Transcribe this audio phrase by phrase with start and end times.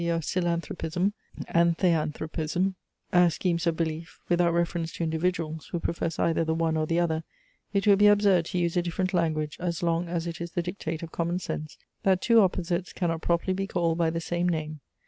[0.03, 0.09] e.
[0.09, 1.13] of Psilanthropism
[1.47, 2.73] and Theanthropism
[3.13, 6.97] as schemes of belief, without reference to individuals, who profess either the one or the
[6.99, 7.23] other,
[7.71, 10.63] it will be absurd to use a different language as long as it is the
[10.63, 14.79] dictate of common sense, that two opposites cannot properly be called by the same name.